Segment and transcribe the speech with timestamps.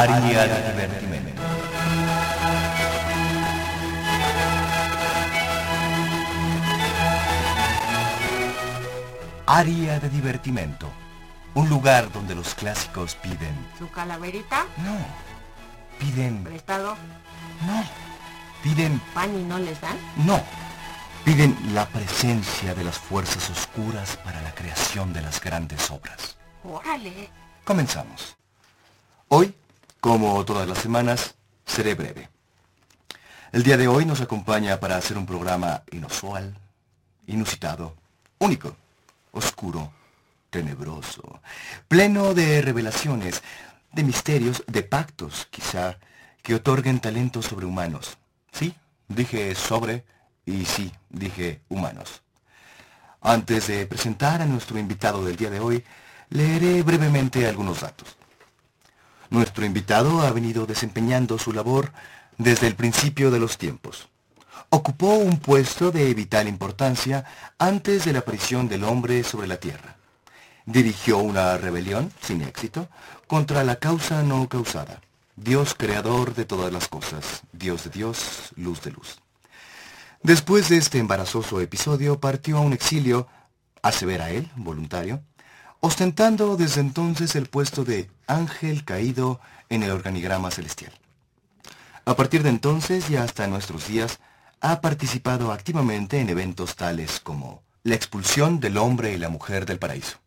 [0.00, 1.42] Área de divertimento.
[9.44, 10.90] Área de divertimento.
[11.52, 13.54] Un lugar donde los clásicos piden...
[13.78, 14.64] ¿Su calaverita?
[14.78, 14.96] No.
[15.98, 16.44] Piden...
[16.44, 16.96] ¿Prestado?
[17.66, 17.84] No.
[18.62, 19.02] Piden...
[19.12, 19.98] ¿Pan y no les dan?
[20.24, 20.42] No.
[21.26, 26.38] Piden la presencia de las fuerzas oscuras para la creación de las grandes obras.
[26.64, 27.28] Órale.
[27.64, 28.34] Comenzamos.
[29.28, 29.54] Hoy,
[30.00, 31.34] como todas las semanas,
[31.66, 32.28] seré breve.
[33.52, 36.56] El día de hoy nos acompaña para hacer un programa inusual,
[37.26, 37.94] inusitado,
[38.38, 38.76] único,
[39.32, 39.92] oscuro,
[40.48, 41.40] tenebroso,
[41.86, 43.42] pleno de revelaciones,
[43.92, 45.98] de misterios, de pactos, quizá,
[46.42, 48.16] que otorguen talentos sobrehumanos.
[48.52, 48.74] Sí,
[49.08, 50.04] dije sobre
[50.46, 52.22] y sí, dije humanos.
[53.20, 55.84] Antes de presentar a nuestro invitado del día de hoy,
[56.30, 58.16] leeré brevemente algunos datos.
[59.30, 61.92] Nuestro invitado ha venido desempeñando su labor
[62.36, 64.08] desde el principio de los tiempos.
[64.70, 67.24] Ocupó un puesto de vital importancia
[67.58, 69.96] antes de la aparición del hombre sobre la tierra.
[70.66, 72.88] Dirigió una rebelión, sin éxito,
[73.28, 75.00] contra la causa no causada.
[75.36, 79.20] Dios creador de todas las cosas, Dios de Dios, luz de luz.
[80.22, 83.28] Después de este embarazoso episodio partió a un exilio,
[83.80, 85.22] asevera él, voluntario,
[85.80, 90.92] ostentando desde entonces el puesto de ángel caído en el organigrama celestial.
[92.04, 94.18] A partir de entonces y hasta nuestros días,
[94.60, 99.78] ha participado activamente en eventos tales como la expulsión del hombre y la mujer del
[99.78, 100.18] paraíso.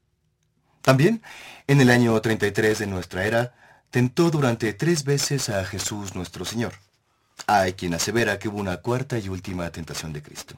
[0.82, 1.22] También,
[1.68, 3.54] en el año 33 de nuestra era,
[3.92, 6.74] tentó durante tres veces a Jesús nuestro Señor.
[7.46, 10.56] Hay quien asevera que hubo una cuarta y última tentación de Cristo.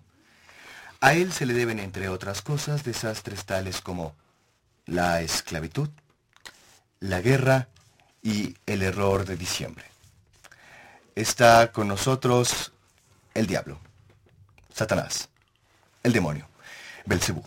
[1.02, 4.16] A él se le deben, entre otras cosas, desastres tales como
[4.86, 5.90] la esclavitud,
[7.00, 7.68] la guerra
[8.22, 9.86] y el error de diciembre.
[11.16, 12.74] Está con nosotros
[13.34, 13.80] el diablo,
[14.74, 15.30] Satanás,
[16.04, 16.48] el demonio,
[17.06, 17.44] Belcebú,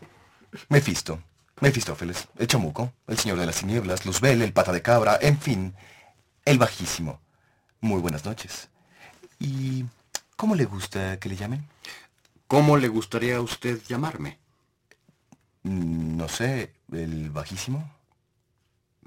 [0.68, 1.22] Mefisto,
[1.60, 5.74] Mefistófeles, el chamuco, el señor de las tinieblas, Luzbel, el pata de cabra, en fin,
[6.44, 7.20] el bajísimo.
[7.80, 8.68] Muy buenas noches.
[9.40, 9.84] ¿Y
[10.36, 11.68] cómo le gusta que le llamen?
[12.46, 14.38] ¿Cómo le gustaría a usted llamarme?
[15.62, 17.90] No sé, el bajísimo.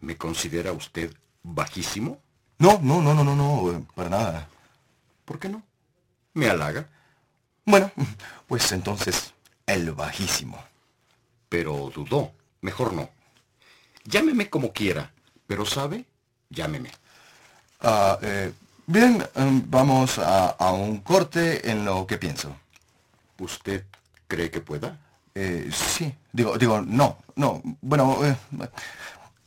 [0.02, 1.14] ¿Me considera usted
[1.44, 2.20] bajísimo?
[2.60, 4.48] No, no, no, no, no, no, para nada.
[5.26, 5.64] ¿Por qué no?
[6.34, 6.88] ¿Me halaga?
[7.66, 7.92] Bueno,
[8.48, 9.34] pues entonces,
[9.66, 10.64] el bajísimo.
[11.50, 12.32] Pero dudó.
[12.62, 13.10] Mejor no.
[14.06, 15.12] Llámeme como quiera.
[15.48, 16.06] Pero sabe,
[16.50, 16.92] llámeme.
[17.82, 18.54] Ah, eh,
[18.86, 22.56] bien, em, vamos a, a un corte en lo que pienso.
[23.40, 23.86] ¿Usted
[24.28, 25.00] cree que pueda?
[25.34, 28.36] Eh, sí, digo, digo, no, no, bueno, eh,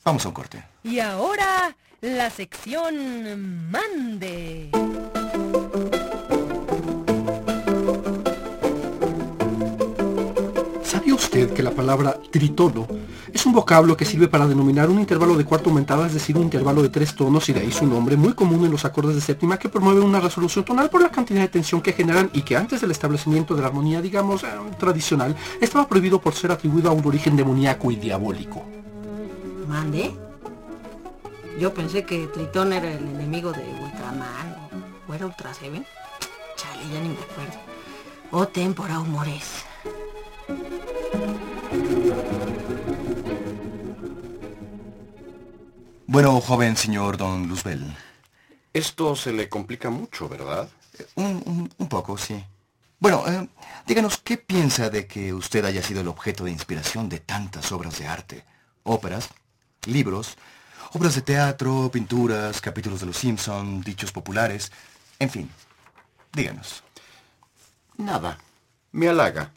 [0.05, 0.63] vamos a un corte.
[0.83, 4.71] Y ahora la sección Mande.
[11.25, 12.87] Usted que la palabra tritono
[13.33, 16.45] es un vocablo que sirve para denominar un intervalo de cuarta aumentada, es decir, un
[16.45, 19.21] intervalo de tres tonos y de ahí su nombre, muy común en los acordes de
[19.21, 22.57] séptima que promueven una resolución tonal por la cantidad de tensión que generan y que
[22.57, 24.49] antes del establecimiento de la armonía, digamos, eh,
[24.79, 28.63] tradicional, estaba prohibido por ser atribuido a un origen demoníaco y diabólico?
[29.67, 30.15] ¿Mande?
[31.59, 34.69] Yo pensé que Tritón era el enemigo de Ultraman.
[35.09, 35.85] ¿O era Ultra Seven?
[36.57, 37.59] Chale, ya ni me acuerdo.
[38.31, 39.65] O Tempora Humores.
[46.07, 47.97] Bueno, joven señor Don Luzbel.
[48.73, 50.69] Esto se le complica mucho, ¿verdad?
[51.15, 52.45] Un, un- un poco, sí.
[52.99, 53.49] Bueno, eh,
[53.87, 57.99] díganos, ¿qué piensa de que usted haya sido el objeto de inspiración de tantas obras
[57.99, 58.45] de arte?
[58.83, 59.29] Óperas,
[59.87, 60.37] libros,
[60.93, 64.73] obras de teatro, pinturas, capítulos de Los Simpson, dichos populares,
[65.19, 65.51] en fin.
[66.33, 66.83] Díganos.
[67.97, 68.39] Nada.
[68.93, 69.53] Me halaga.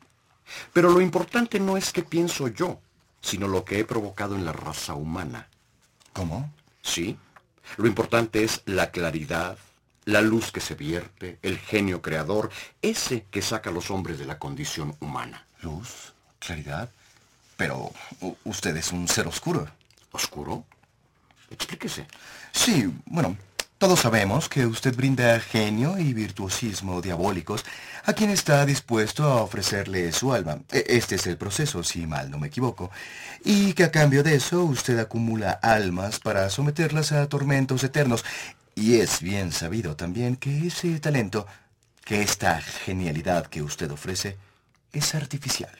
[0.73, 2.79] Pero lo importante no es qué pienso yo,
[3.21, 5.49] sino lo que he provocado en la raza humana.
[6.17, 6.51] ¿Cómo?
[6.81, 7.15] Sí.
[7.77, 9.55] Lo importante es la claridad,
[10.05, 12.49] la luz que se vierte, el genio creador,
[12.81, 15.45] ese que saca a los hombres de la condición humana.
[15.61, 16.89] Luz, claridad.
[17.55, 17.91] Pero
[18.45, 19.67] usted es un ser oscuro.
[20.11, 20.65] ¿Oscuro?
[21.51, 22.07] Explíquese.
[22.51, 23.37] Sí, bueno,
[23.77, 27.63] todos sabemos que usted brinda genio y virtuosismo diabólicos
[28.05, 30.59] a quien está dispuesto a ofrecerle su alma.
[30.71, 32.89] E- Este es el proceso, si mal no me equivoco.
[33.43, 38.25] Y que a cambio de eso usted acumula almas para someterlas a tormentos eternos.
[38.75, 41.45] Y es bien sabido también que ese talento,
[42.03, 44.37] que esta genialidad que usted ofrece,
[44.91, 45.71] es artificial.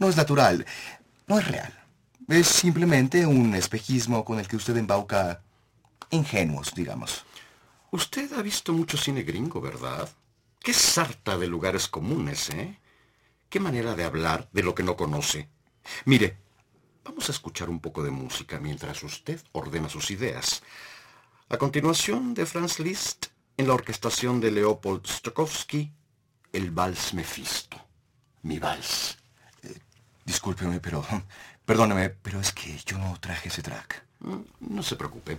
[0.00, 0.66] No es natural,
[1.28, 1.72] no es real.
[2.28, 5.42] Es simplemente un espejismo con el que usted embauca
[6.10, 7.24] ingenuos, digamos.
[7.90, 10.08] Usted ha visto mucho cine gringo, ¿verdad?
[10.60, 12.78] Qué sarta de lugares comunes, ¿eh?
[13.48, 15.48] Qué manera de hablar de lo que no conoce.
[16.04, 16.36] Mire,
[17.04, 20.62] vamos a escuchar un poco de música mientras usted ordena sus ideas.
[21.48, 25.92] A continuación de Franz Liszt, en la orquestación de Leopold Stokowski,
[26.52, 27.80] el Vals Mefisto.
[28.42, 29.16] Mi vals.
[30.24, 31.04] Discúlpeme, pero...
[31.66, 34.04] Perdóneme, pero es que yo no traje ese track.
[34.20, 35.36] Mm, No se preocupe.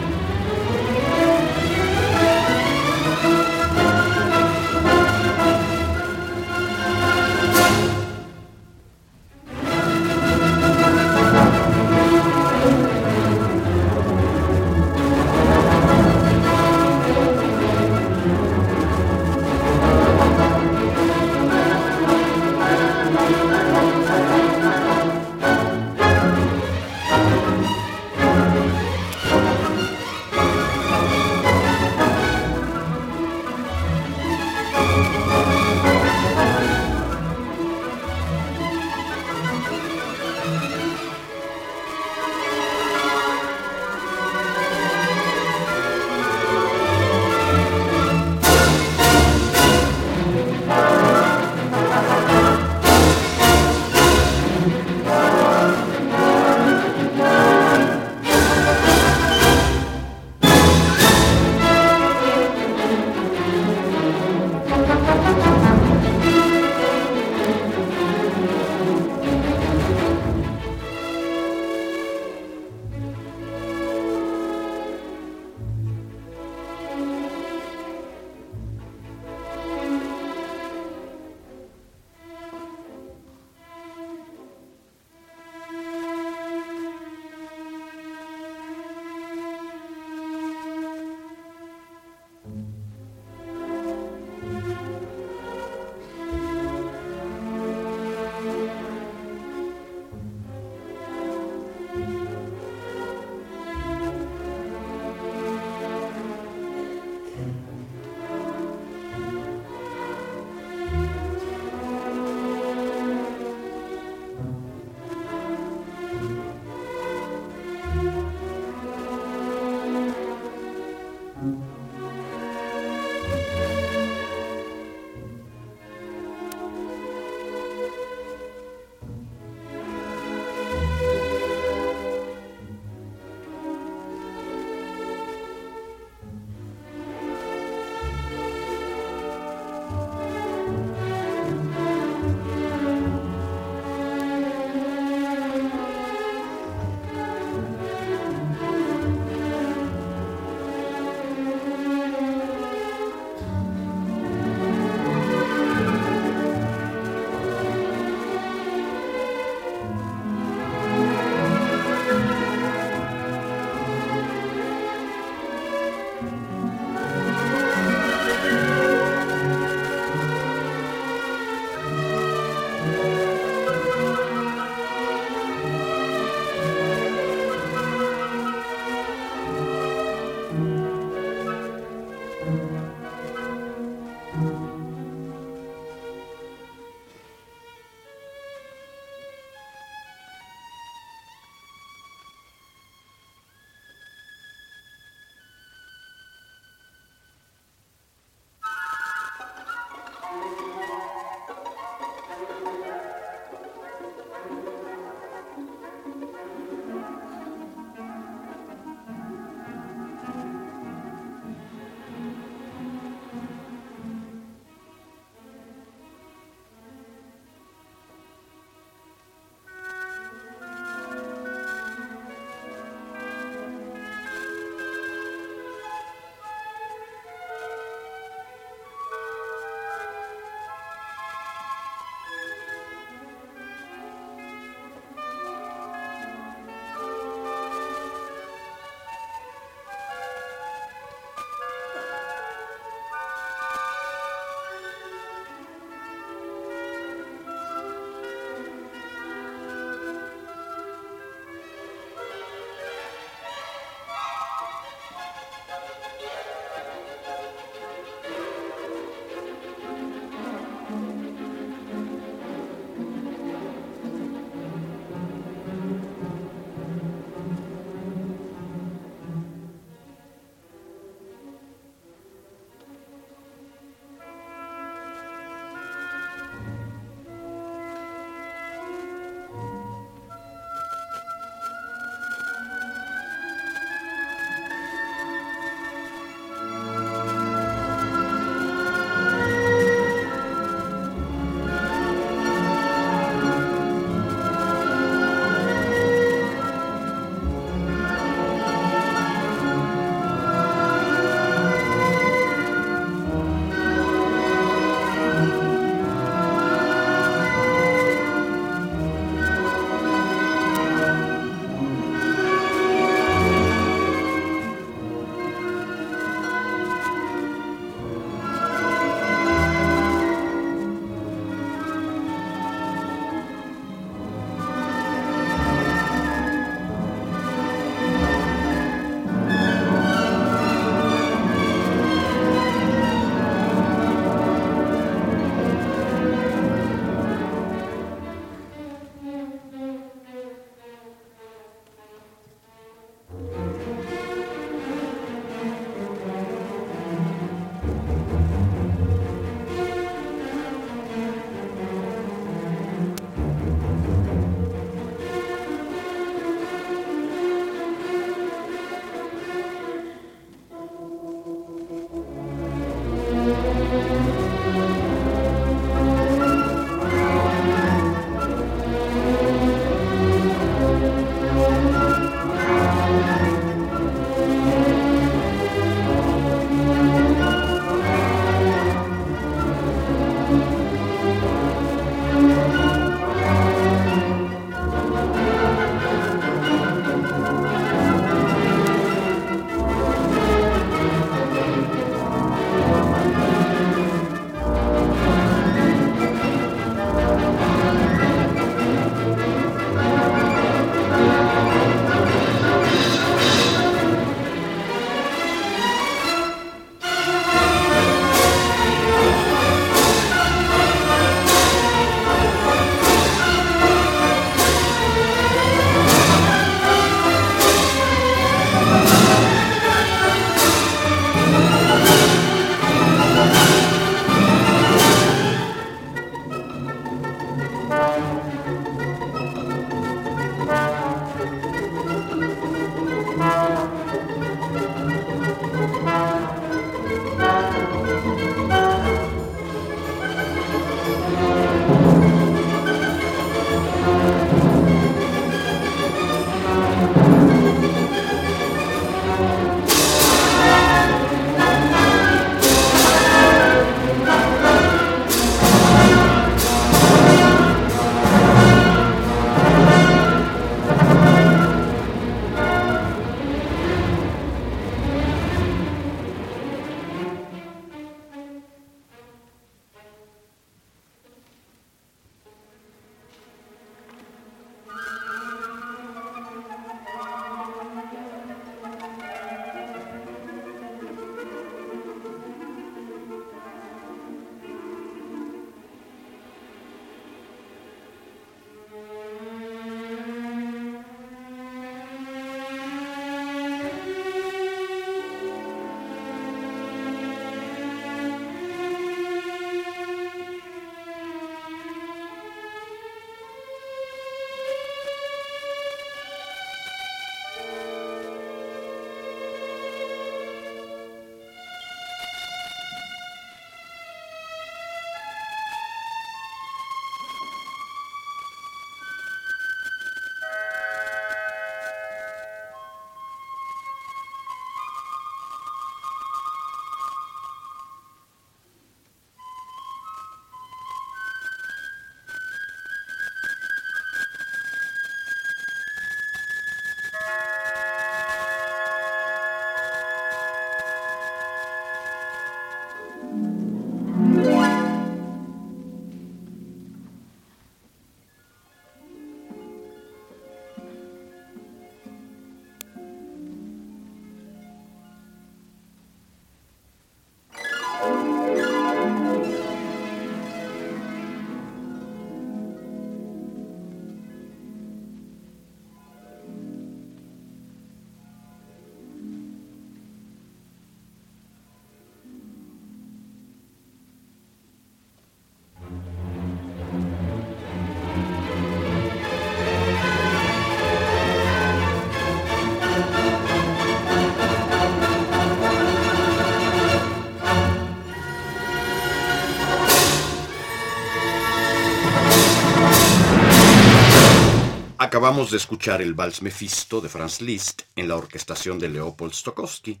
[595.14, 600.00] Acabamos de escuchar el Vals Mephisto de Franz Liszt en la orquestación de Leopold Stokowski.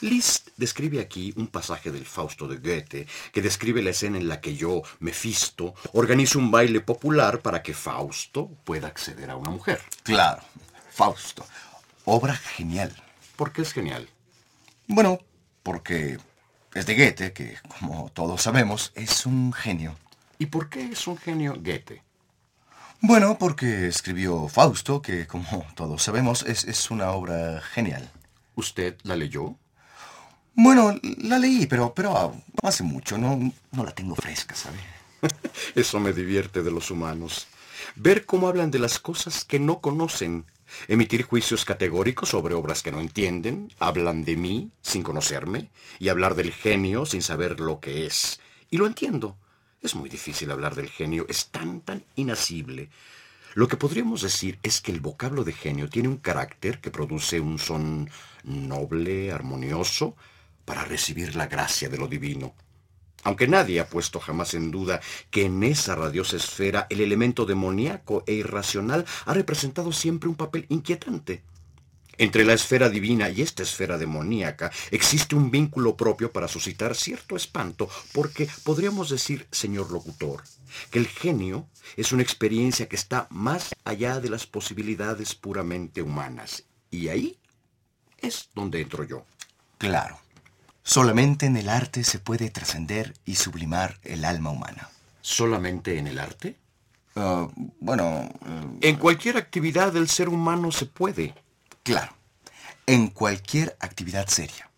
[0.00, 4.40] Liszt describe aquí un pasaje del Fausto de Goethe que describe la escena en la
[4.40, 9.82] que yo, Mephisto, organizo un baile popular para que Fausto pueda acceder a una mujer.
[10.02, 10.40] Claro,
[10.90, 11.44] Fausto.
[12.06, 12.90] Obra genial.
[13.36, 14.08] ¿Por qué es genial?
[14.86, 15.18] Bueno,
[15.62, 16.16] porque
[16.72, 19.94] es de Goethe, que como todos sabemos, es un genio.
[20.38, 22.02] ¿Y por qué es un genio Goethe?
[23.06, 28.10] Bueno, porque escribió Fausto, que como todos sabemos, es, es una obra genial.
[28.54, 29.56] ¿Usted la leyó?
[30.54, 34.78] Bueno, la leí, pero, pero hace mucho, no, no la tengo fresca, ¿sabe?
[35.74, 37.46] Eso me divierte de los humanos.
[37.94, 40.46] Ver cómo hablan de las cosas que no conocen,
[40.88, 46.36] emitir juicios categóricos sobre obras que no entienden, hablan de mí sin conocerme, y hablar
[46.36, 48.40] del genio sin saber lo que es.
[48.70, 49.36] Y lo entiendo.
[49.84, 52.88] Es muy difícil hablar del genio, es tan, tan inasible.
[53.52, 57.38] Lo que podríamos decir es que el vocablo de genio tiene un carácter que produce
[57.38, 58.08] un son
[58.44, 60.16] noble, armonioso,
[60.64, 62.54] para recibir la gracia de lo divino.
[63.24, 68.24] Aunque nadie ha puesto jamás en duda que en esa radiosa esfera el elemento demoníaco
[68.26, 71.42] e irracional ha representado siempre un papel inquietante.
[72.18, 77.36] Entre la esfera divina y esta esfera demoníaca existe un vínculo propio para suscitar cierto
[77.36, 80.44] espanto, porque podríamos decir, señor locutor,
[80.90, 86.64] que el genio es una experiencia que está más allá de las posibilidades puramente humanas.
[86.90, 87.38] Y ahí
[88.18, 89.24] es donde entro yo.
[89.78, 90.18] Claro.
[90.82, 94.90] Solamente en el arte se puede trascender y sublimar el alma humana.
[95.22, 96.56] ¿Solamente en el arte?
[97.16, 97.48] Ah,
[97.80, 98.30] bueno...
[98.82, 101.34] En cualquier actividad del ser humano se puede.
[101.84, 102.12] Claro.
[102.86, 104.68] En cualquier actividad seria.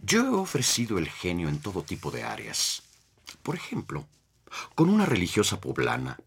[0.00, 2.82] Yo he ofrecido el genio en todo tipo de áreas.
[3.42, 4.06] Por ejemplo,
[4.74, 6.18] con una religiosa poblana,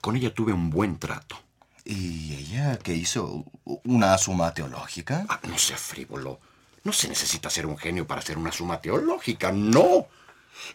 [0.00, 1.36] con ella tuve un buen trato.
[1.84, 3.44] ¿Y ella qué hizo?
[3.84, 5.26] ¿Una suma teológica?
[5.28, 6.40] Ah, no sea frívolo.
[6.84, 10.06] No se necesita ser un genio para hacer una suma teológica, no.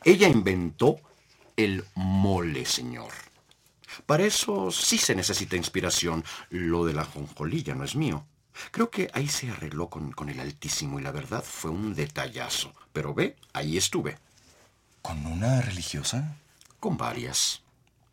[0.03, 0.99] Ella inventó
[1.55, 3.11] el mole, señor.
[4.05, 6.23] Para eso sí se necesita inspiración.
[6.49, 8.25] Lo de la jonjolilla no es mío.
[8.69, 12.73] Creo que ahí se arregló con, con el Altísimo y la verdad fue un detallazo.
[12.93, 14.17] Pero ve, ahí estuve.
[15.01, 16.37] ¿Con una religiosa?
[16.79, 17.63] Con varias.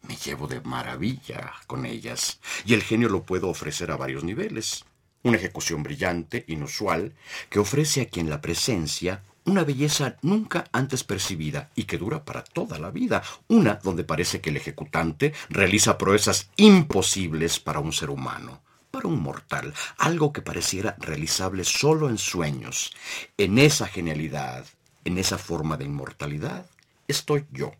[0.02, 2.40] Me llevo de maravilla con ellas.
[2.64, 4.84] Y el genio lo puedo ofrecer a varios niveles.
[5.22, 7.12] Una ejecución brillante, inusual,
[7.50, 12.44] que ofrece a quien la presencia una belleza nunca antes percibida y que dura para
[12.44, 13.22] toda la vida.
[13.48, 18.60] Una donde parece que el ejecutante realiza proezas imposibles para un ser humano,
[18.98, 22.92] para un mortal, algo que pareciera realizable solo en sueños.
[23.36, 24.66] En esa genialidad,
[25.04, 26.66] en esa forma de inmortalidad,
[27.06, 27.70] estoy yo.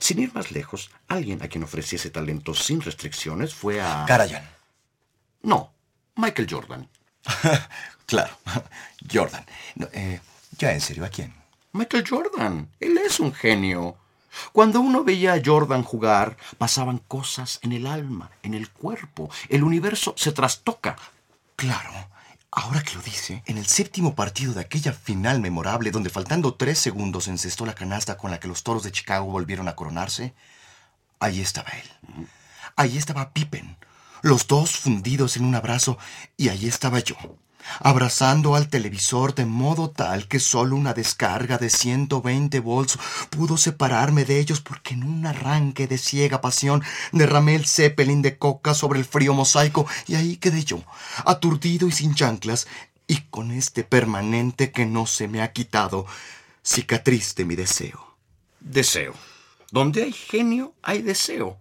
[0.00, 4.04] Sin ir más lejos, alguien a quien ofreciese talento sin restricciones fue a...
[4.08, 4.50] Karajan.
[5.42, 5.72] No,
[6.16, 6.88] Michael Jordan.
[8.06, 8.36] claro.
[9.12, 9.46] Jordan.
[9.76, 10.20] No, eh,
[10.58, 11.32] ya en serio, ¿a quién?
[11.70, 12.68] Michael Jordan.
[12.80, 13.96] Él es un genio.
[14.52, 19.30] Cuando uno veía a Jordan jugar, pasaban cosas en el alma, en el cuerpo.
[19.48, 20.96] El universo se trastoca.
[21.56, 21.90] Claro.
[22.50, 26.78] Ahora que lo dice, en el séptimo partido de aquella final memorable donde faltando tres
[26.78, 30.32] segundos encestó la canasta con la que los toros de Chicago volvieron a coronarse,
[31.20, 32.28] ahí estaba él.
[32.74, 33.76] Ahí estaba Pippen.
[34.22, 35.98] Los dos fundidos en un abrazo
[36.38, 37.16] y ahí estaba yo,
[37.80, 42.98] abrazando al televisor de modo tal que solo una descarga de 120 volts
[43.30, 48.38] pudo separarme de ellos porque en un arranque de ciega pasión derramé el zeppelin de
[48.38, 50.82] coca sobre el frío mosaico y ahí quedé yo,
[51.24, 52.66] aturdido y sin chanclas
[53.06, 56.06] y con este permanente que no se me ha quitado,
[56.64, 58.16] cicatriz de mi deseo.
[58.60, 59.14] Deseo.
[59.70, 61.58] Donde hay genio, hay deseo.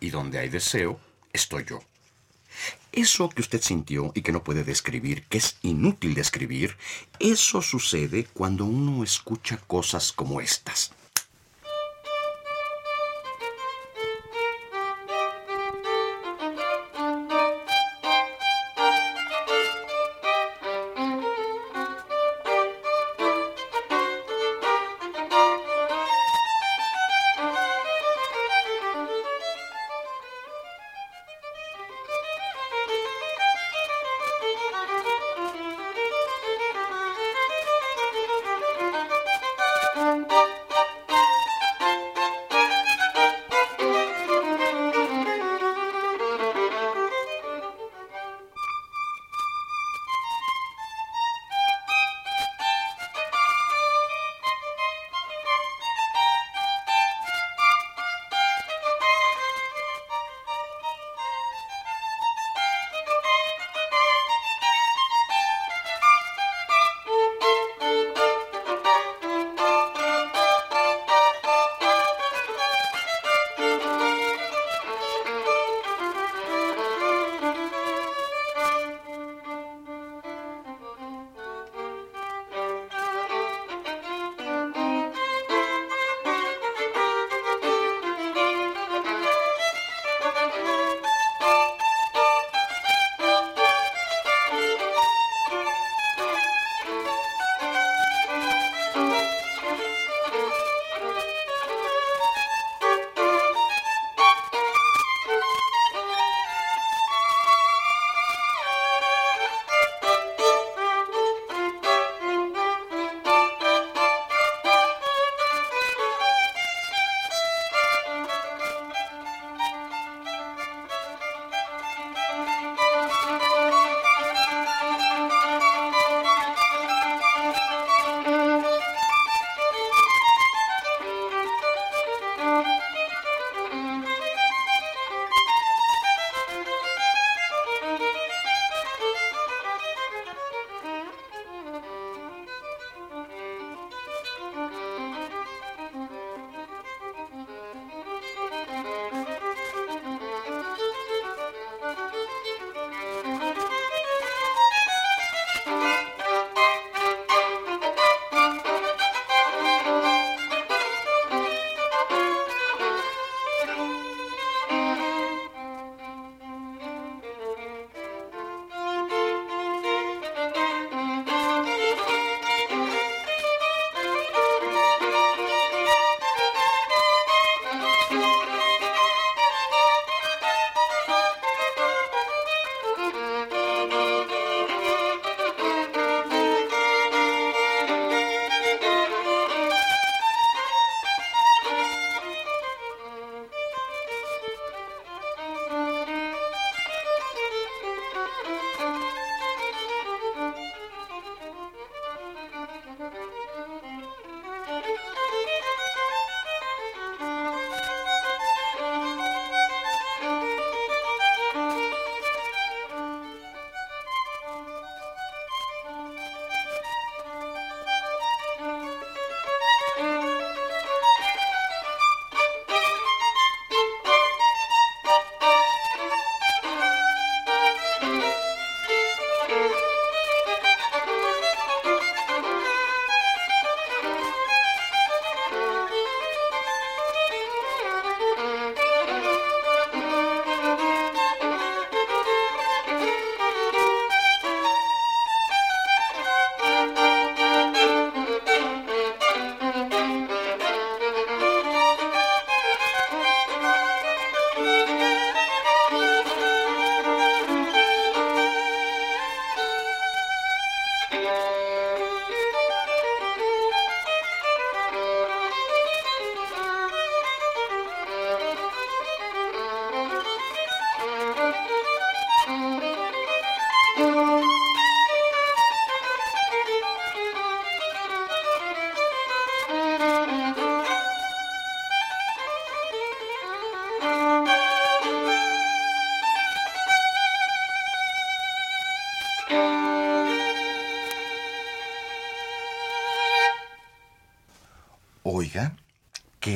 [0.00, 1.00] Y donde hay deseo,
[1.32, 1.80] estoy yo.
[2.92, 6.76] Eso que usted sintió y que no puede describir, que es inútil describir,
[7.18, 10.92] eso sucede cuando uno escucha cosas como estas.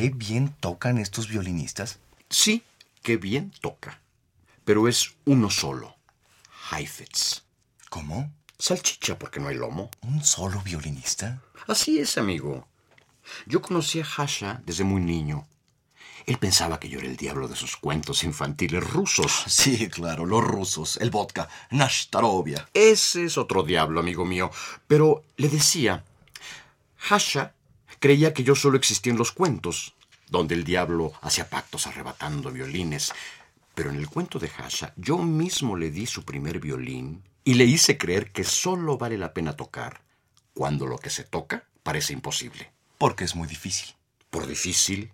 [0.07, 1.99] Qué bien tocan estos violinistas.
[2.31, 2.62] Sí,
[3.03, 4.01] qué bien toca.
[4.64, 5.97] Pero es uno solo.
[6.71, 7.42] Heifetz.
[7.88, 8.33] ¿Cómo?
[8.57, 9.90] Salchicha porque no hay lomo.
[10.03, 11.42] ¿Un solo violinista?
[11.66, 12.69] Así es, amigo.
[13.47, 15.49] Yo conocí a Hasha desde muy niño.
[16.27, 19.42] Él pensaba que yo era el diablo de sus cuentos infantiles rusos.
[19.49, 22.69] Sí, claro, los rusos, el vodka, Nashtarovia.
[22.75, 24.53] Ese es otro diablo, amigo mío.
[24.87, 26.05] Pero le decía,
[27.11, 27.55] Hasha
[27.99, 29.96] creía que yo solo existía en los cuentos,
[30.29, 33.12] donde el diablo hacía pactos arrebatando violines.
[33.75, 37.65] Pero en el cuento de Hasha, yo mismo le di su primer violín y le
[37.65, 40.03] hice creer que solo vale la pena tocar
[40.55, 42.73] cuando lo que se toca parece imposible.
[42.99, 43.95] Porque es muy difícil.
[44.31, 45.12] Por difícil,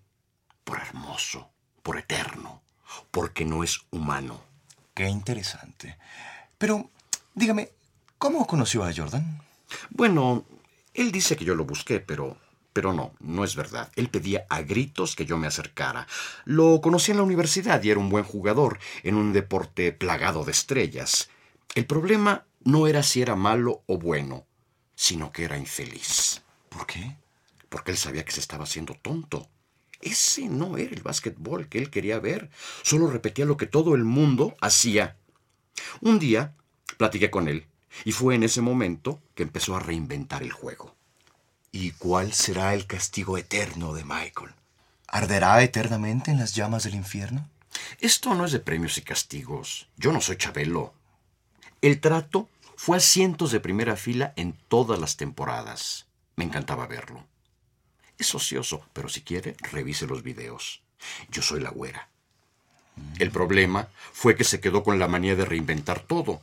[0.64, 1.50] por hermoso,
[1.82, 2.62] por eterno,
[3.10, 4.40] porque no es humano.
[4.94, 5.98] Qué interesante.
[6.58, 6.90] Pero,
[7.34, 7.70] dígame,
[8.18, 9.42] ¿cómo conoció a Jordan?
[9.90, 10.44] Bueno,
[10.94, 12.36] él dice que yo lo busqué, pero
[12.72, 13.90] pero no, no es verdad.
[13.96, 16.06] Él pedía a gritos que yo me acercara.
[16.44, 20.52] Lo conocí en la universidad y era un buen jugador, en un deporte plagado de
[20.52, 21.28] estrellas.
[21.74, 24.46] El problema no era si era malo o bueno,
[24.94, 26.42] sino que era infeliz.
[26.68, 27.16] ¿Por qué?
[27.68, 29.48] Porque él sabía que se estaba haciendo tonto.
[30.00, 32.50] Ese no era el básquetbol que él quería ver.
[32.82, 35.16] Solo repetía lo que todo el mundo hacía.
[36.00, 36.54] Un día
[36.96, 37.66] platiqué con él
[38.04, 40.96] y fue en ese momento que empezó a reinventar el juego.
[41.74, 44.52] ¿Y cuál será el castigo eterno de Michael?
[45.08, 47.48] ¿Arderá eternamente en las llamas del infierno?
[47.98, 49.88] Esto no es de premios y castigos.
[49.96, 50.92] Yo no soy Chabelo.
[51.80, 56.06] El trato fue a cientos de primera fila en todas las temporadas.
[56.36, 57.24] Me encantaba verlo.
[58.18, 60.82] Es ocioso, pero si quiere, revise los videos.
[61.30, 62.10] Yo soy la güera.
[63.18, 66.42] El problema fue que se quedó con la manía de reinventar todo.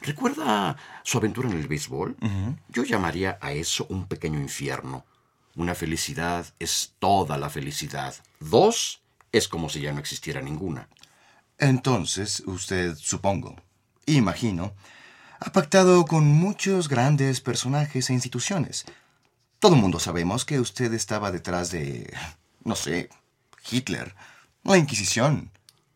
[0.00, 2.16] ¿Recuerda su aventura en el béisbol?
[2.68, 5.04] Yo llamaría a eso un pequeño infierno.
[5.56, 8.14] Una felicidad es toda la felicidad.
[8.40, 10.88] Dos es como si ya no existiera ninguna.
[11.58, 13.56] Entonces, usted, supongo,
[14.06, 14.74] imagino,
[15.40, 18.84] ha pactado con muchos grandes personajes e instituciones.
[19.58, 22.12] Todo el mundo sabemos que usted estaba detrás de,
[22.64, 23.08] no sé,
[23.70, 24.14] Hitler,
[24.62, 25.50] la Inquisición,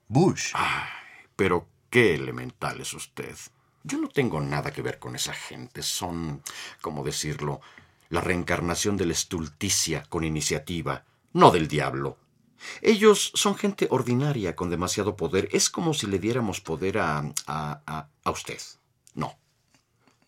[0.06, 0.52] Bush.
[0.54, 0.88] Ay,
[1.36, 3.36] pero qué elemental es usted.
[3.88, 5.82] Yo no tengo nada que ver con esa gente.
[5.82, 6.42] Son,
[6.82, 7.62] ¿cómo decirlo?
[8.10, 12.18] La reencarnación de la estulticia con iniciativa, no del diablo.
[12.82, 15.48] Ellos son gente ordinaria con demasiado poder.
[15.52, 18.60] Es como si le diéramos poder a, a, a, a usted.
[19.14, 19.38] No.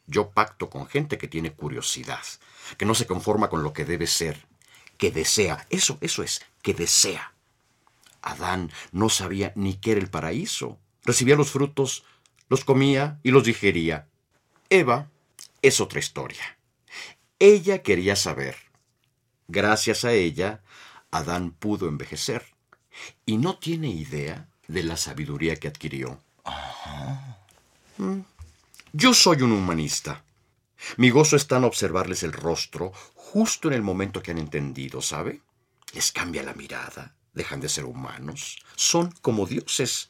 [0.06, 2.24] Yo pacto con gente que tiene curiosidad,
[2.78, 4.46] que no se conforma con lo que debe ser,
[4.96, 5.66] que desea.
[5.68, 7.34] Eso, eso es, que desea.
[8.22, 10.78] Adán no sabía ni qué era el paraíso.
[11.04, 12.04] Recibía los frutos
[12.50, 14.08] los comía y los digería.
[14.68, 15.08] Eva
[15.62, 16.58] es otra historia.
[17.38, 18.56] Ella quería saber.
[19.48, 20.62] Gracias a ella,
[21.10, 22.44] Adán pudo envejecer
[23.24, 26.20] y no tiene idea de la sabiduría que adquirió.
[27.96, 28.20] Mm.
[28.92, 30.24] Yo soy un humanista.
[30.96, 35.40] Mi gozo está en observarles el rostro justo en el momento que han entendido, ¿sabe?
[35.92, 40.09] Les cambia la mirada, dejan de ser humanos, son como dioses.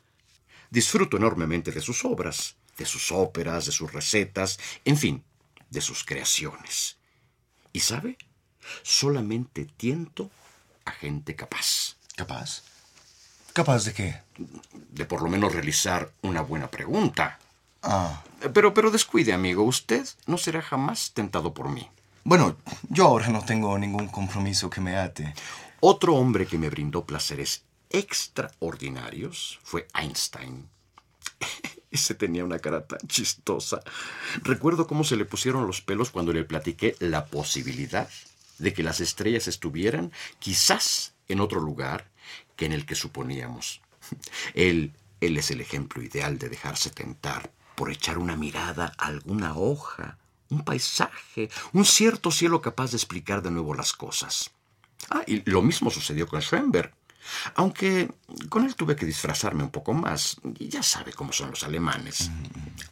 [0.71, 5.25] Disfruto enormemente de sus obras, de sus óperas, de sus recetas, en fin,
[5.69, 6.97] de sus creaciones.
[7.73, 8.17] ¿Y sabe?
[8.83, 10.31] Solamente tiento
[10.85, 11.97] a gente capaz.
[12.17, 12.63] ¿Capaz?
[13.53, 14.23] ¿Capaz de qué?
[14.91, 17.39] De por lo menos realizar una buena pregunta.
[17.83, 18.23] Ah.
[18.55, 21.89] Pero, pero descuide, amigo, usted no será jamás tentado por mí.
[22.25, 22.57] Bueno,
[22.89, 25.35] yo ahora no tengo ningún compromiso que me ate.
[25.81, 30.69] Otro hombre que me brindó placeres extraordinarios fue Einstein.
[31.91, 33.83] Ese tenía una cara tan chistosa.
[34.43, 38.09] Recuerdo cómo se le pusieron los pelos cuando le platiqué la posibilidad
[38.59, 42.11] de que las estrellas estuvieran quizás en otro lugar
[42.57, 43.81] que en el que suponíamos.
[44.55, 49.57] Él, él es el ejemplo ideal de dejarse tentar por echar una mirada a alguna
[49.57, 54.51] hoja, un paisaje, un cierto cielo capaz de explicar de nuevo las cosas.
[55.09, 56.93] Ah, y lo mismo sucedió con Schoenberg.
[57.55, 58.11] Aunque
[58.49, 60.37] con él tuve que disfrazarme un poco más.
[60.59, 62.31] Y ya sabe cómo son los alemanes.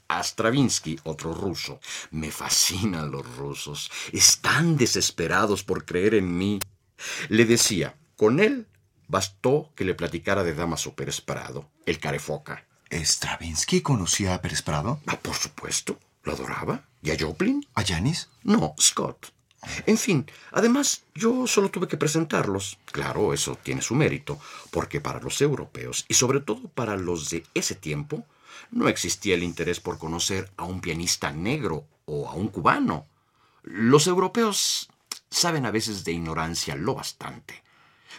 [0.09, 1.81] A Stravinsky, otro ruso.
[2.11, 3.91] Me fascinan los rusos.
[4.13, 6.61] Están desesperados por creer en mí.
[7.29, 8.67] Le decía, con él
[9.07, 12.67] bastó que le platicara de Damaso Pérez Prado, el carefoca.
[12.91, 15.01] ¿Stravinsky conocía a Pérez Prado?
[15.07, 15.99] Ah, por supuesto.
[16.23, 16.85] Lo adoraba.
[17.03, 17.67] ¿Y a Joplin?
[17.75, 18.29] ¿A Janis?
[18.43, 19.33] No, Scott.
[19.87, 22.79] En fin, además, yo solo tuve que presentarlos.
[22.87, 24.39] Claro, eso tiene su mérito,
[24.71, 28.25] porque para los europeos, y sobre todo para los de ese tiempo,
[28.71, 33.07] no existía el interés por conocer a un pianista negro o a un cubano.
[33.63, 34.89] Los europeos
[35.31, 37.63] saben a veces de ignorancia lo bastante.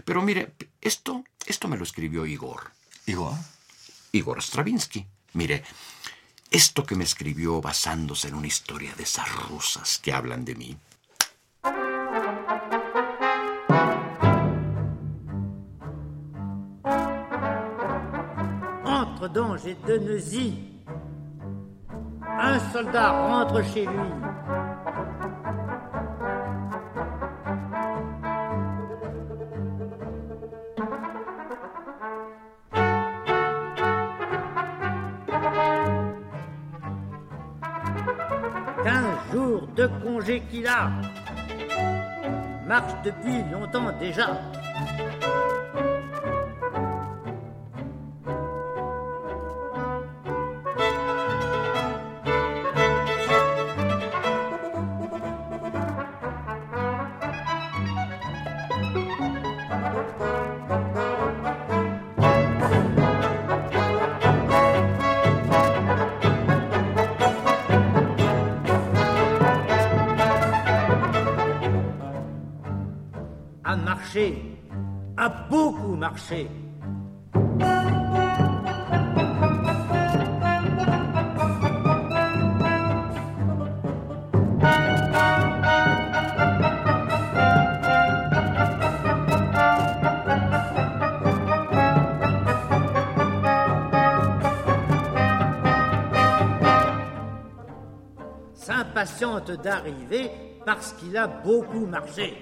[0.05, 2.71] Pero mire, esto, esto me lo escribió Igor.
[3.05, 3.33] ¿Igor?
[4.11, 5.05] Igor Stravinsky.
[5.33, 5.63] Mire,
[6.51, 10.77] esto que me escribió basándose en una historia de esas rusas que hablan de mí.
[19.33, 19.99] Danger de.
[22.41, 24.09] Un soldat rentre chez lui.
[38.83, 40.89] Quinze jours de congé qu'il a.
[42.67, 44.39] Marche depuis longtemps déjà.
[75.17, 76.47] A beaucoup marché.
[98.53, 100.31] S'impatiente d'arriver
[100.65, 102.37] parce qu'il a beaucoup marché.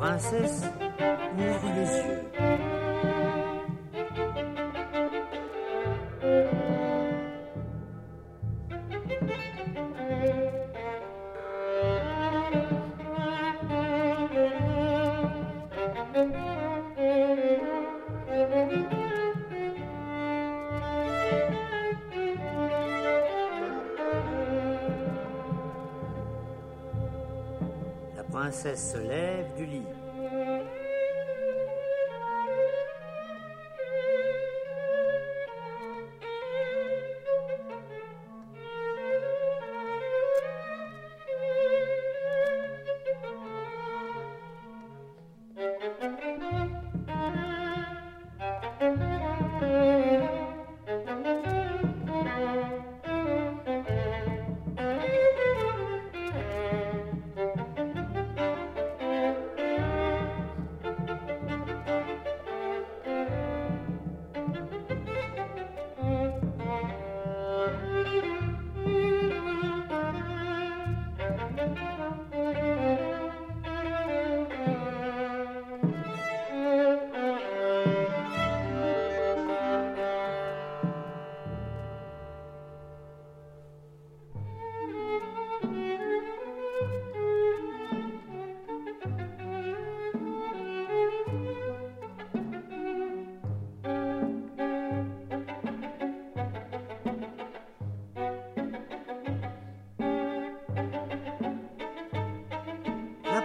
[0.00, 0.62] princesse
[1.36, 2.22] ouvre les yeux.
[28.16, 29.39] La princesse se lève.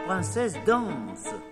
[0.06, 1.45] Princesse danse.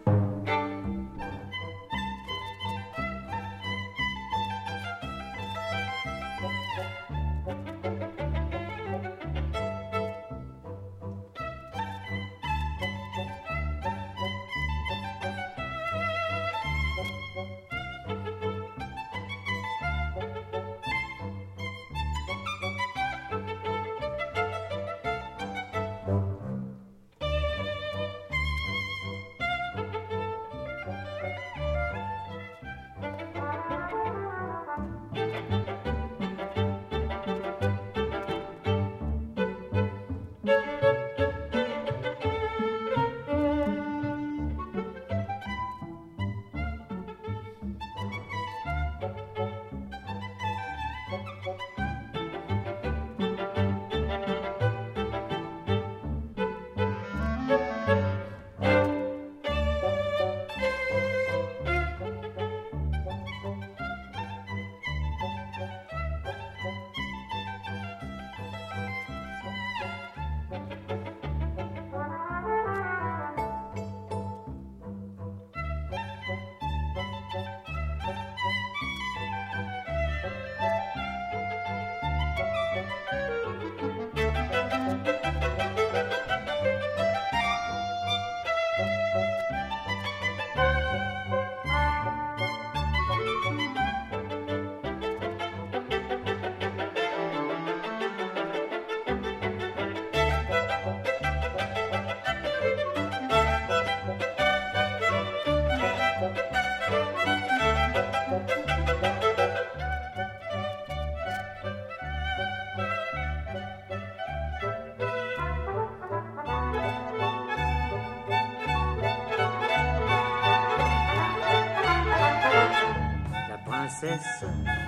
[124.14, 124.83] coração.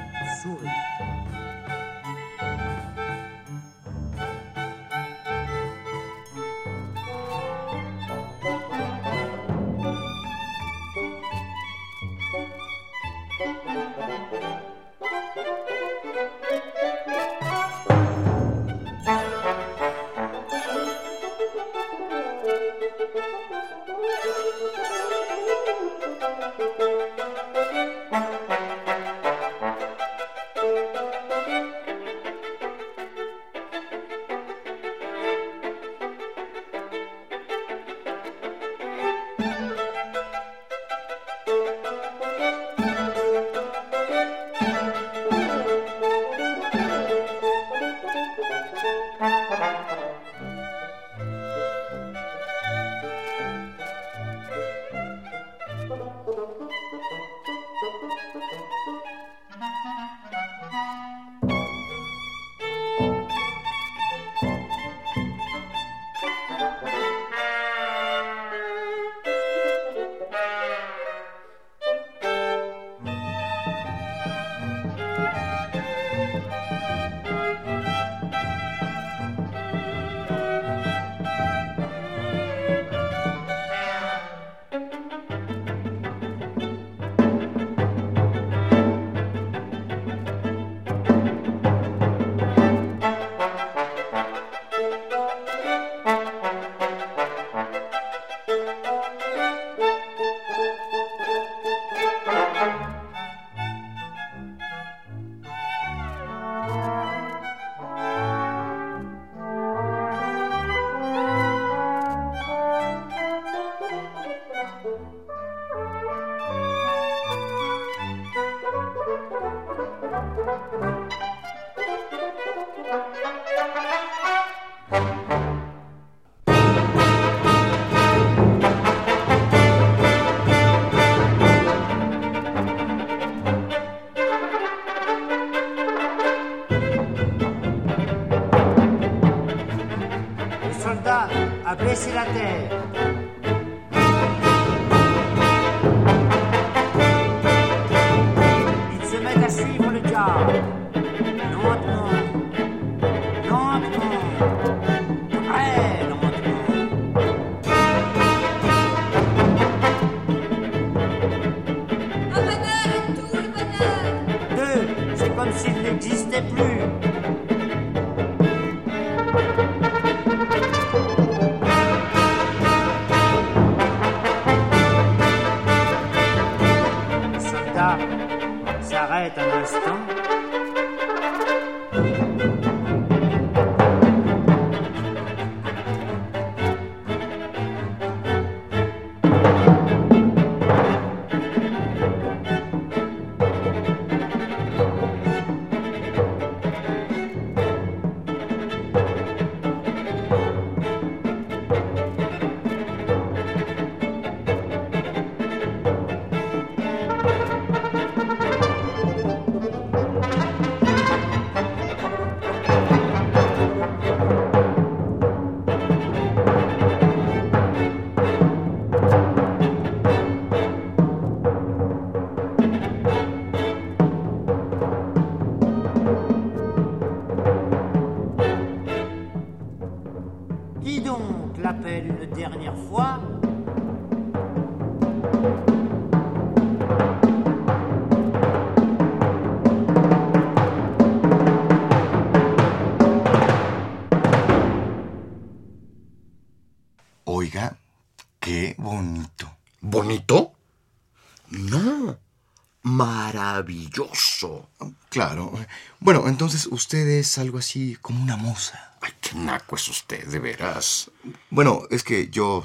[256.75, 258.97] Usted es algo así como una musa.
[259.01, 261.09] Ay, qué naco es usted, de veras.
[261.49, 262.63] Bueno, es que yo...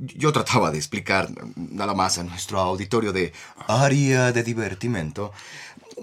[0.00, 3.32] Yo trataba de explicar nada más a nuestro auditorio de
[3.68, 5.32] área de divertimento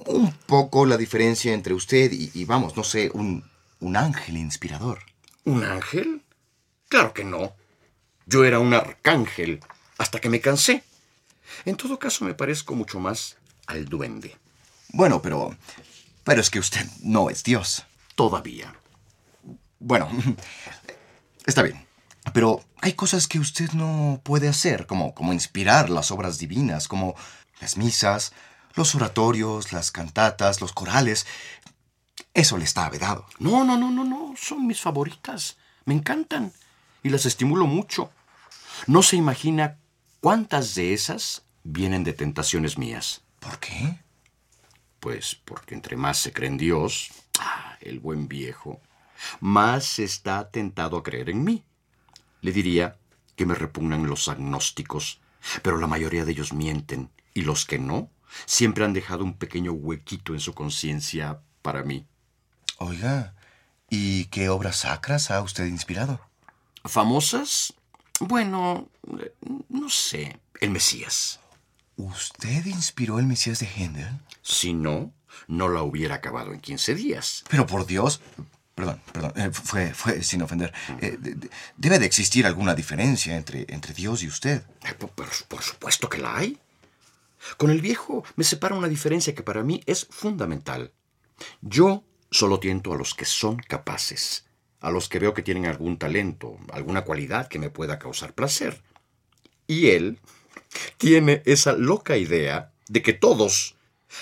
[0.05, 3.43] un poco la diferencia entre usted y, y, vamos, no sé, un,
[3.79, 4.99] un ángel inspirador.
[5.43, 6.21] ¿Un ángel?
[6.87, 7.53] Claro que no.
[8.25, 9.59] Yo era un arcángel
[9.97, 10.83] hasta que me cansé.
[11.65, 13.37] En todo caso, me parezco mucho más
[13.67, 14.35] al duende.
[14.89, 15.55] Bueno, pero...
[16.25, 17.85] Pero es que usted no es Dios.
[18.15, 18.75] Todavía.
[19.79, 20.09] Bueno,
[21.45, 21.85] está bien.
[22.33, 27.15] Pero hay cosas que usted no puede hacer, como, como inspirar las obras divinas, como
[27.61, 28.33] las misas,
[28.73, 31.27] los oratorios, las cantatas, los corales.
[32.33, 33.27] Eso le está vedado.
[33.37, 34.33] No, no, no, no, no.
[34.35, 35.57] Son mis favoritas.
[35.85, 36.51] Me encantan.
[37.03, 38.09] Y las estimulo mucho.
[38.87, 39.77] No se imagina
[40.21, 43.21] cuántas de esas vienen de tentaciones mías.
[43.39, 43.99] ¿Por qué?
[45.05, 48.81] Pues porque entre más se cree en Dios, ah, el buen viejo,
[49.39, 51.63] más está tentado a creer en mí.
[52.41, 52.97] Le diría
[53.35, 55.21] que me repugnan los agnósticos,
[55.61, 58.09] pero la mayoría de ellos mienten, y los que no,
[58.47, 62.07] siempre han dejado un pequeño huequito en su conciencia para mí.
[62.79, 63.35] Oiga,
[63.91, 66.19] ¿y qué obras sacras ha usted inspirado?
[66.83, 67.75] ¿Famosas?
[68.21, 68.89] Bueno,
[69.69, 70.39] no sé.
[70.59, 71.41] El Mesías.
[71.97, 74.19] ¿Usted inspiró el Mesías de Händel?
[74.41, 75.13] Si no,
[75.47, 77.43] no la hubiera acabado en 15 días.
[77.49, 78.21] Pero por Dios,
[78.75, 80.73] Perdón, perdón, eh, fue, fue sin ofender.
[80.99, 84.63] Eh, de, de, debe de existir alguna diferencia entre, entre Dios y usted.
[84.83, 86.59] Eh, por, por, supuesto que la hay.
[87.55, 90.91] Con el viejo me separa una diferencia que para mí es fundamental.
[91.61, 94.45] Yo solo tiento a los que son capaces,
[94.81, 98.81] a los que veo que tienen algún talento, alguna cualidad que me pueda causar placer.
[99.67, 100.19] Y él
[100.97, 103.75] tiene esa loca idea de que todos,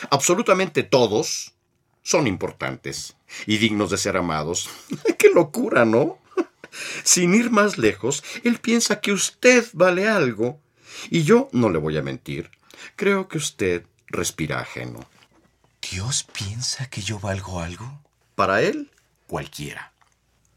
[0.10, 1.54] absolutamente todos,
[2.02, 4.70] son importantes y dignos de ser amados.
[5.18, 6.20] ¡Qué locura, ¿no?
[7.04, 10.60] Sin ir más lejos, él piensa que usted vale algo.
[11.10, 12.52] Y yo no le voy a mentir.
[12.96, 15.06] Creo que usted respira ajeno.
[15.92, 18.00] ¿Dios piensa que yo valgo algo?
[18.36, 18.92] Para él,
[19.28, 19.92] cualquiera.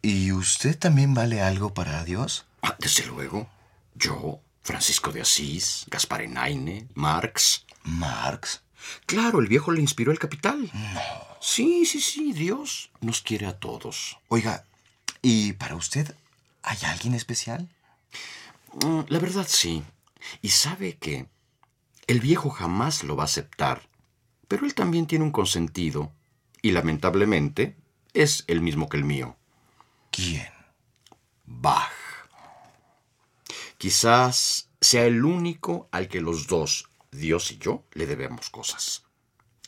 [0.03, 2.47] ¿Y usted también vale algo para Dios?
[2.63, 3.49] Ah, desde luego.
[3.95, 7.65] Yo, Francisco de Asís, Gaspar Enaine, Marx.
[7.85, 8.63] ¿Marx?
[9.07, 10.69] Claro, el viejo le inspiró el capital.
[10.73, 11.01] No.
[11.41, 14.19] Sí, sí, sí, Dios nos quiere a todos.
[14.29, 14.65] Oiga,
[15.23, 16.15] ¿y para usted
[16.63, 17.69] hay alguien especial?
[18.85, 19.85] Mm, La verdad sí.
[20.43, 21.29] Y sabe que
[22.09, 23.89] el viejo jamás lo va a aceptar,
[24.49, 26.13] pero él también tiene un consentido,
[26.61, 27.77] y lamentablemente
[28.15, 29.37] es el mismo que el mío.
[30.11, 30.49] ¿Quién?
[31.45, 31.93] Bach.
[33.87, 39.05] Quizás sea el único al que los dos, Dios y yo, le debemos cosas.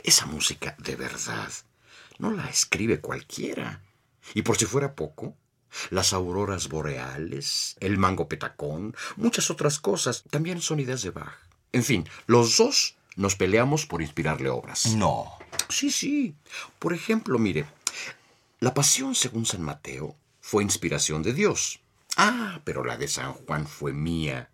[0.03, 1.53] Esa música, de verdad,
[2.19, 3.81] no la escribe cualquiera.
[4.35, 5.37] Y por si fuera poco,
[5.91, 11.39] las auroras boreales, el mango petacón, muchas otras cosas también son ideas de Bach.
[11.71, 14.97] En fin, los dos nos peleamos por inspirarle obras.
[14.97, 15.39] No.
[15.69, 16.35] Sí, sí.
[16.81, 17.67] Por ejemplo, mire,
[18.59, 21.79] la pasión según San Mateo fue inspiración de Dios.
[22.21, 24.51] Ah, pero la de San Juan fue mía.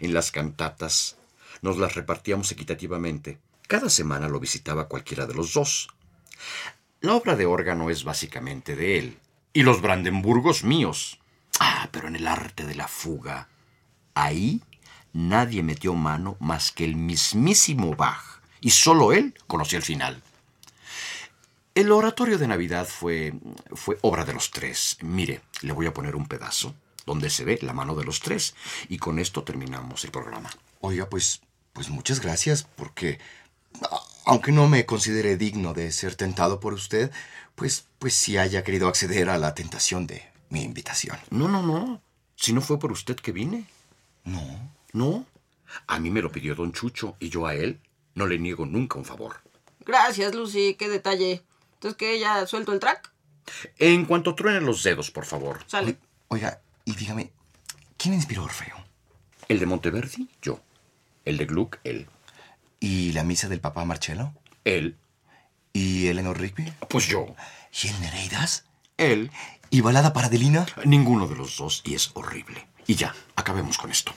[0.00, 1.16] En las cantatas
[1.62, 3.38] nos las repartíamos equitativamente.
[3.68, 5.88] Cada semana lo visitaba cualquiera de los dos.
[7.00, 9.18] La obra de órgano es básicamente de él,
[9.52, 11.20] y los Brandenburgos míos.
[11.60, 13.48] Ah, pero en el arte de la fuga,
[14.14, 14.60] ahí
[15.12, 20.24] nadie metió mano más que el mismísimo Bach, y solo él conocía el final.
[21.72, 23.32] El oratorio de Navidad fue,
[23.74, 24.98] fue obra de los tres.
[25.02, 26.74] Mire, le voy a poner un pedazo
[27.06, 28.54] donde se ve la mano de los tres,
[28.88, 30.50] y con esto terminamos el programa.
[30.80, 31.40] Oiga, pues,
[31.72, 33.18] pues muchas gracias, porque
[34.24, 37.10] aunque no me considere digno de ser tentado por usted,
[37.54, 41.18] pues, pues sí haya querido acceder a la tentación de mi invitación.
[41.30, 42.02] No, no, no.
[42.34, 43.66] Si no fue por usted que vine.
[44.24, 44.42] No.
[44.92, 45.24] No.
[45.86, 47.80] A mí me lo pidió don Chucho y yo a él
[48.14, 49.40] no le niego nunca un favor.
[49.80, 51.42] Gracias, Lucy, qué detalle.
[51.74, 53.12] Entonces, que ya suelto el track?
[53.78, 55.60] En cuanto truenen los dedos, por favor.
[55.66, 55.96] Sale.
[56.28, 57.30] Oiga, y dígame,
[57.98, 58.76] ¿quién inspiró Orfeo?
[59.48, 60.60] El de Monteverdi, yo.
[61.26, 62.08] El de Gluck, él.
[62.80, 64.32] ¿Y la misa del papá Marcello?
[64.64, 64.96] Él,
[65.72, 66.72] ¿Y Eleanor Rigby?
[66.88, 67.34] pues yo.
[67.82, 68.64] ¿Y el Nereidas?
[68.96, 69.30] Él,
[69.68, 70.64] ¿Y balada para Adelina?
[70.84, 72.66] ninguno de los dos y es horrible.
[72.86, 74.14] Y ya, acabemos con esto.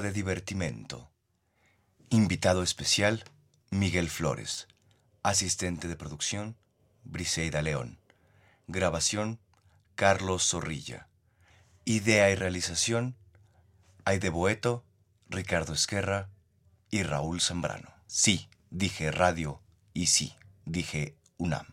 [0.00, 1.10] De divertimento.
[2.10, 3.24] Invitado especial,
[3.70, 4.68] Miguel Flores.
[5.22, 6.54] Asistente de producción,
[7.02, 7.98] Briseida León.
[8.66, 9.40] Grabación,
[9.94, 11.08] Carlos Zorrilla.
[11.86, 13.16] Idea y realización,
[14.04, 14.84] Aide Boeto,
[15.30, 16.28] Ricardo Esquerra
[16.90, 17.94] y Raúl Zambrano.
[18.06, 19.62] Sí, dije radio
[19.94, 20.34] y sí,
[20.66, 21.66] dije UNAM.